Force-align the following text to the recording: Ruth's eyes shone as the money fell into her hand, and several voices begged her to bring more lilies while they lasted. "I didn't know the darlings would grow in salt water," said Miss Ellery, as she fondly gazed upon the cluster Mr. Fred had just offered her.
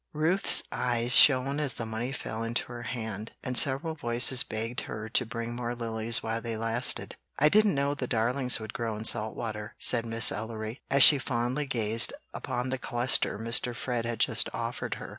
Ruth's 0.13 0.63
eyes 0.71 1.11
shone 1.15 1.59
as 1.59 1.75
the 1.75 1.85
money 1.85 2.11
fell 2.11 2.41
into 2.43 2.65
her 2.69 2.81
hand, 2.81 3.33
and 3.43 3.55
several 3.55 3.93
voices 3.93 4.41
begged 4.41 4.81
her 4.81 5.07
to 5.09 5.25
bring 5.27 5.53
more 5.55 5.75
lilies 5.75 6.23
while 6.23 6.41
they 6.41 6.57
lasted. 6.57 7.17
"I 7.37 7.49
didn't 7.49 7.75
know 7.75 7.93
the 7.93 8.07
darlings 8.07 8.59
would 8.59 8.73
grow 8.73 8.95
in 8.95 9.05
salt 9.05 9.35
water," 9.35 9.75
said 9.77 10.07
Miss 10.07 10.31
Ellery, 10.31 10.81
as 10.89 11.03
she 11.03 11.19
fondly 11.19 11.67
gazed 11.67 12.13
upon 12.33 12.69
the 12.71 12.79
cluster 12.79 13.37
Mr. 13.37 13.75
Fred 13.75 14.05
had 14.05 14.19
just 14.19 14.49
offered 14.55 14.95
her. 14.95 15.09